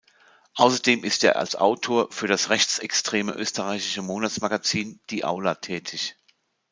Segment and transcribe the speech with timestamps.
[0.55, 6.15] Außerdem ist er als Autor für das rechtsextreme österreichische Monatsmagazin "Die Aula" tätig.